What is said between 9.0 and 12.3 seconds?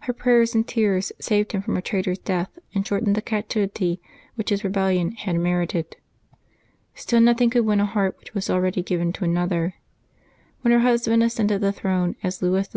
to another. When her husband ascended the throne